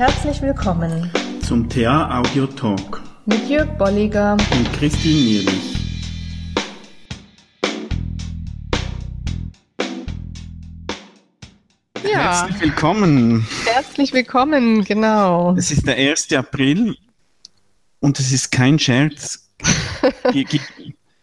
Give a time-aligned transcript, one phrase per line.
[0.00, 1.10] Herzlich willkommen
[1.42, 5.74] zum TA Audio Talk mit Jörg Bolliger und Christine Nierlich.
[12.02, 12.40] Ja.
[12.40, 13.46] Herzlich willkommen.
[13.66, 15.54] Herzlich willkommen, genau.
[15.58, 16.32] Es ist der 1.
[16.32, 16.96] April
[17.98, 19.50] und es ist kein Scherz.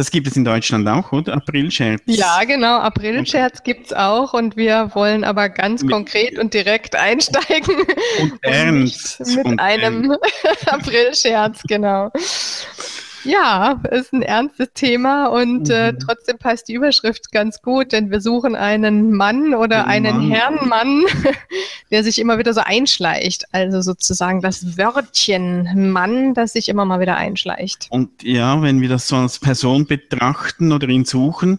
[0.00, 1.34] Das gibt es in Deutschland auch, oder?
[1.34, 2.00] Aprilscherz.
[2.06, 6.96] Ja, genau, Aprilscherz gibt es auch und wir wollen aber ganz mit, konkret und direkt
[6.96, 7.76] einsteigen.
[8.22, 9.20] Und ernst.
[9.26, 10.16] mit und einem
[10.68, 12.10] Aprilscherz, genau.
[13.24, 15.98] Ja, ist ein ernstes Thema und äh, mhm.
[15.98, 20.28] äh, trotzdem passt die Überschrift ganz gut, denn wir suchen einen Mann oder Ein einen
[20.28, 20.30] Mann.
[20.30, 21.04] Herrenmann,
[21.90, 23.44] der sich immer wieder so einschleicht.
[23.52, 27.88] Also sozusagen das Wörtchen Mann, das sich immer mal wieder einschleicht.
[27.90, 31.58] Und ja, wenn wir das so als Person betrachten oder ihn suchen,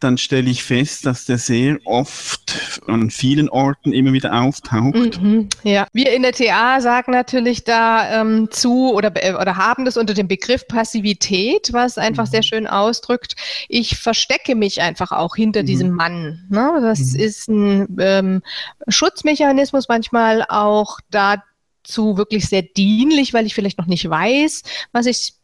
[0.00, 5.20] dann stelle ich fest, dass der sehr oft an vielen Orten immer wieder auftaucht.
[5.20, 9.96] Mhm, ja, wir in der TA sagen natürlich da ähm, zu oder, oder haben das
[9.96, 12.30] unter dem Begriff Passivität, was einfach mhm.
[12.30, 13.36] sehr schön ausdrückt.
[13.68, 15.66] Ich verstecke mich einfach auch hinter mhm.
[15.66, 16.46] diesem Mann.
[16.48, 16.78] Ne?
[16.80, 17.20] Das mhm.
[17.20, 18.42] ist ein ähm,
[18.88, 25.34] Schutzmechanismus, manchmal auch dazu wirklich sehr dienlich, weil ich vielleicht noch nicht weiß, was ich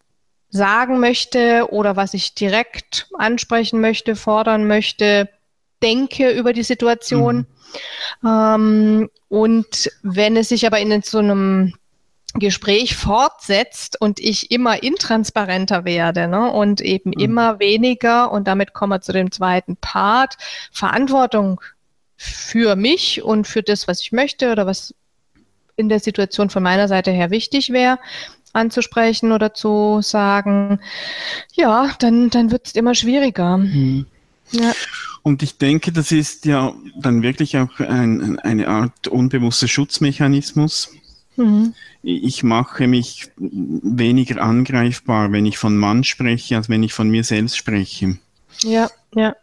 [0.51, 5.29] sagen möchte oder was ich direkt ansprechen möchte, fordern möchte,
[5.83, 7.47] denke über die Situation.
[8.23, 8.29] Mhm.
[8.29, 11.75] Ähm, und wenn es sich aber in so einem
[12.35, 17.21] Gespräch fortsetzt und ich immer intransparenter werde ne, und eben mhm.
[17.21, 20.37] immer weniger, und damit kommen wir zu dem zweiten Part,
[20.71, 21.61] Verantwortung
[22.17, 24.95] für mich und für das, was ich möchte oder was
[25.77, 27.99] in der Situation von meiner Seite her wichtig wäre,
[28.57, 30.81] anzusprechen oder zu sagen,
[31.55, 33.59] ja, dann, dann wird es immer schwieriger.
[33.59, 34.07] Mhm.
[34.51, 34.73] Ja.
[35.23, 40.93] Und ich denke, das ist ja dann wirklich auch ein, eine Art unbewusster Schutzmechanismus.
[41.37, 41.75] Mhm.
[42.03, 47.25] Ich mache mich weniger angreifbar, wenn ich von Mann spreche, als wenn ich von mir
[47.25, 48.19] selbst spreche.
[48.63, 49.35] Ja, ja.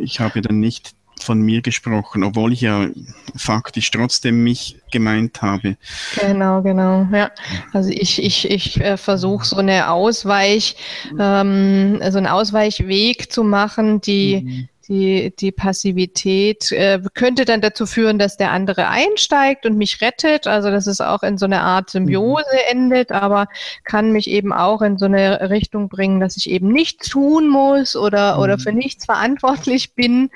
[0.00, 0.94] Ich habe dann nicht
[1.24, 2.88] von mir gesprochen, obwohl ich ja
[3.36, 5.76] faktisch trotzdem mich gemeint habe.
[6.20, 7.30] Genau, genau, ja.
[7.72, 10.76] Also ich, ich, ich äh, versuche so eine Ausweich,
[11.18, 17.86] ähm, so einen Ausweichweg zu machen, die mhm die, die Passivität äh, könnte dann dazu
[17.86, 20.46] führen, dass der andere einsteigt und mich rettet.
[20.46, 22.70] Also dass es auch in so eine Art Symbiose mhm.
[22.70, 23.48] endet, aber
[23.84, 27.96] kann mich eben auch in so eine Richtung bringen, dass ich eben nichts tun muss
[27.96, 28.42] oder, mhm.
[28.42, 30.30] oder für nichts verantwortlich bin.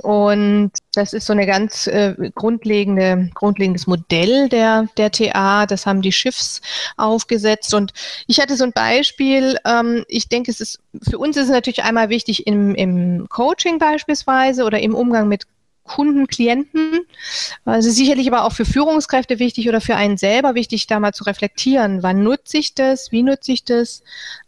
[0.00, 5.66] Und das ist so eine ganz äh, grundlegende, grundlegendes Modell der, der TA.
[5.66, 6.62] Das haben die Schiffs
[6.96, 7.74] aufgesetzt.
[7.74, 7.92] Und
[8.26, 9.58] ich hatte so ein Beispiel.
[9.66, 13.78] Ähm, ich denke, es ist, für uns ist es natürlich einmal wichtig im, im Coaching
[13.82, 15.46] beispielsweise oder im Umgang mit
[15.84, 17.00] Kunden, Klienten.
[17.64, 21.24] Also sicherlich aber auch für Führungskräfte wichtig oder für einen selber wichtig, da mal zu
[21.24, 22.04] reflektieren.
[22.04, 23.10] Wann nutze ich das?
[23.10, 24.02] Wie nutze ich das?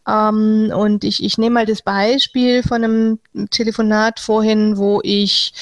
[0.06, 3.18] Ähm, und ich, ich nehme mal das Beispiel von einem
[3.50, 5.52] Telefonat vorhin, wo ich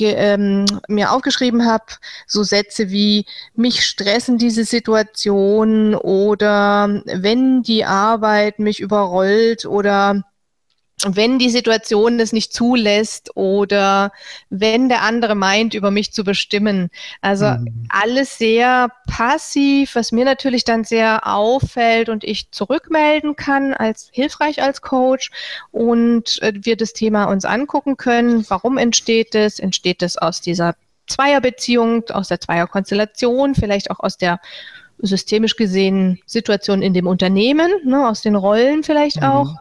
[0.00, 1.86] ähm, mir aufgeschrieben habe,
[2.26, 3.24] so Sätze wie
[3.54, 10.24] mich stressen diese Situation oder wenn die Arbeit mich überrollt oder
[11.08, 14.12] wenn die Situation das nicht zulässt oder
[14.48, 16.90] wenn der andere meint, über mich zu bestimmen.
[17.20, 17.86] Also mhm.
[17.88, 24.62] alles sehr passiv, was mir natürlich dann sehr auffällt und ich zurückmelden kann als hilfreich
[24.62, 25.30] als Coach
[25.70, 28.44] und äh, wir das Thema uns angucken können.
[28.48, 29.58] Warum entsteht es?
[29.58, 30.74] Entsteht es aus dieser
[31.06, 34.40] Zweierbeziehung, aus der Zweierkonstellation, vielleicht auch aus der
[34.98, 39.24] systemisch gesehen Situation in dem Unternehmen, ne, aus den Rollen vielleicht mhm.
[39.24, 39.56] auch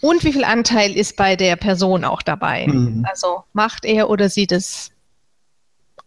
[0.00, 2.66] und wie viel Anteil ist bei der Person auch dabei?
[2.66, 3.06] Mhm.
[3.08, 4.90] Also macht er oder sie das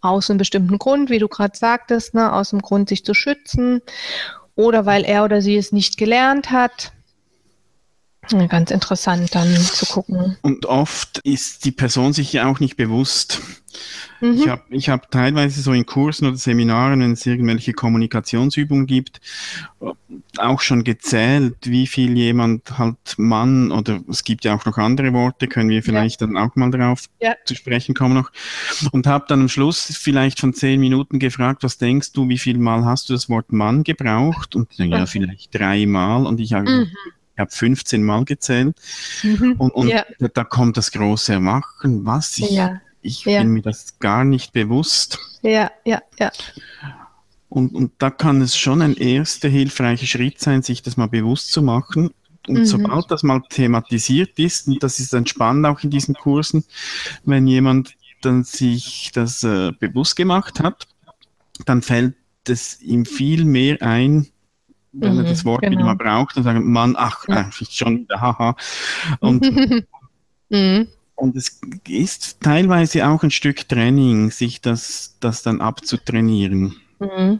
[0.01, 3.81] aus einem bestimmten Grund, wie du gerade sagtest, ne, aus dem Grund, sich zu schützen
[4.55, 6.91] oder weil er oder sie es nicht gelernt hat.
[8.49, 10.37] Ganz interessant dann zu gucken.
[10.41, 13.41] Und oft ist die Person sich ja auch nicht bewusst.
[14.21, 14.33] Mhm.
[14.33, 19.19] Ich habe ich hab teilweise so in Kursen oder Seminaren, wenn es irgendwelche Kommunikationsübungen gibt,
[20.37, 25.11] auch schon gezählt, wie viel jemand halt Mann oder es gibt ja auch noch andere
[25.11, 26.27] Worte, können wir vielleicht ja.
[26.27, 27.35] dann auch mal darauf ja.
[27.45, 28.31] zu sprechen kommen noch.
[28.91, 32.57] Und habe dann am Schluss vielleicht von zehn Minuten gefragt, was denkst du, wie viel
[32.57, 34.55] Mal hast du das Wort Mann gebraucht?
[34.55, 36.25] Und ja, vielleicht dreimal.
[36.25, 36.87] Und ich habe mhm
[37.33, 38.75] ich habe 15 Mal gezählt
[39.23, 39.55] mhm.
[39.57, 40.05] und, und ja.
[40.33, 42.81] da kommt das große Erwachen, was ich, ja.
[43.01, 43.41] ich ja.
[43.41, 45.19] bin mir das gar nicht bewusst.
[45.41, 46.31] Ja, ja, ja.
[47.49, 51.51] Und, und da kann es schon ein erster hilfreicher Schritt sein, sich das mal bewusst
[51.51, 52.11] zu machen.
[52.47, 52.65] Und mhm.
[52.65, 56.65] sobald das mal thematisiert ist, und das ist dann spannend auch in diesen Kursen,
[57.25, 60.87] wenn jemand dann sich das äh, bewusst gemacht hat,
[61.65, 62.15] dann fällt
[62.47, 64.27] es ihm viel mehr ein,
[64.93, 65.71] wenn mhm, er das Wort genau.
[65.73, 68.55] wieder mal braucht und sagen, Mann, ach, äh, schon wieder, haha.
[69.19, 69.43] Und,
[70.49, 70.87] mhm.
[71.15, 76.75] und es ist teilweise auch ein Stück Training, sich das, das dann abzutrainieren.
[76.99, 77.39] Mhm.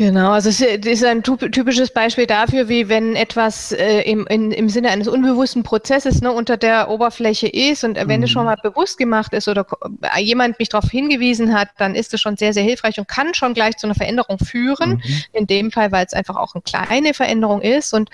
[0.00, 4.70] Genau, also es ist ein typisches Beispiel dafür, wie wenn etwas äh, im, in, im
[4.70, 8.24] Sinne eines unbewussten Prozesses ne, unter der Oberfläche ist und wenn mhm.
[8.24, 9.66] es schon mal bewusst gemacht ist oder
[10.00, 13.34] äh, jemand mich darauf hingewiesen hat, dann ist es schon sehr, sehr hilfreich und kann
[13.34, 15.02] schon gleich zu einer Veränderung führen.
[15.04, 15.22] Mhm.
[15.34, 17.92] In dem Fall, weil es einfach auch eine kleine Veränderung ist.
[17.92, 18.08] Und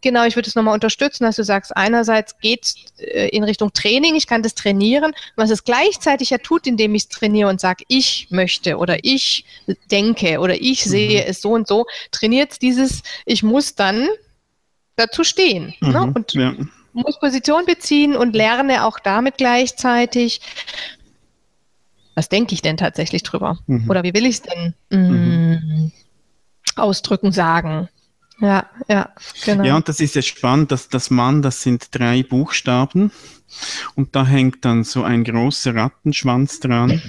[0.00, 4.14] genau, ich würde es nochmal unterstützen, dass du sagst, einerseits geht äh, in Richtung Training,
[4.14, 7.82] ich kann das trainieren, was es gleichzeitig ja tut, indem ich es trainiere und sage,
[7.88, 9.44] ich möchte oder ich
[9.90, 14.08] denke oder ich sehe mhm ist so und so, trainiert dieses, ich muss dann
[14.96, 15.88] dazu stehen ne?
[15.88, 16.12] mhm, ne?
[16.14, 16.54] und ja.
[16.92, 20.40] muss Position beziehen und lerne auch damit gleichzeitig,
[22.14, 23.58] was denke ich denn tatsächlich drüber?
[23.66, 23.88] Mhm.
[23.90, 25.92] Oder wie will ich es denn mhm.
[26.76, 27.88] ausdrücken, sagen?
[28.40, 29.10] Ja, ja,
[29.44, 29.64] genau.
[29.64, 33.12] Ja, und das ist ja spannend, dass das Mann, das sind drei Buchstaben
[33.94, 37.00] und da hängt dann so ein großer Rattenschwanz dran,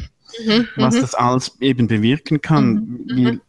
[0.45, 1.01] mhm, was mhm.
[1.01, 2.73] das alles eben bewirken kann.
[2.73, 3.39] Mhm, wie, äh,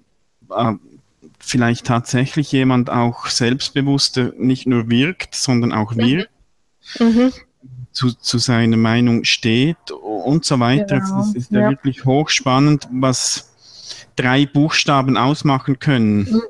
[1.38, 5.98] vielleicht tatsächlich jemand auch selbstbewusster nicht nur wirkt, sondern auch mhm.
[5.98, 6.30] wirkt,
[6.98, 7.32] mhm.
[7.92, 11.00] zu, zu seiner Meinung steht und so weiter.
[11.00, 11.18] Genau.
[11.18, 13.50] Das ist ja, ja, wirklich hochspannend, was
[14.16, 16.42] drei Buchstaben ausmachen können.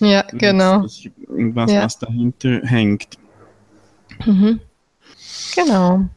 [0.00, 0.06] Mhm.
[0.06, 0.82] Ja, genau.
[0.82, 1.84] Was, ja.
[1.84, 3.18] was dahinter hängt.
[4.24, 4.60] Mhm.
[5.54, 6.08] Genau.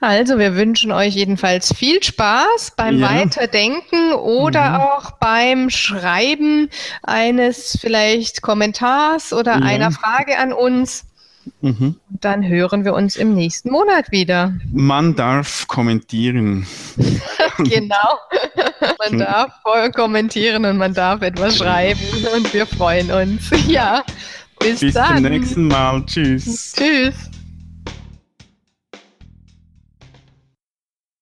[0.00, 3.10] Also, wir wünschen euch jedenfalls viel Spaß beim ja.
[3.10, 4.76] Weiterdenken oder mhm.
[4.76, 6.68] auch beim Schreiben
[7.02, 9.64] eines vielleicht Kommentars oder ja.
[9.64, 11.06] einer Frage an uns.
[11.60, 11.96] Mhm.
[12.08, 14.54] Dann hören wir uns im nächsten Monat wieder.
[14.72, 16.66] Man darf kommentieren.
[17.58, 18.18] genau.
[18.98, 22.00] man darf voll kommentieren und man darf etwas schreiben
[22.34, 23.50] und wir freuen uns.
[23.66, 24.04] Ja,
[24.58, 25.14] bis, bis dann.
[25.14, 26.04] Bis zum nächsten Mal.
[26.06, 26.74] Tschüss.
[26.76, 27.14] Tschüss.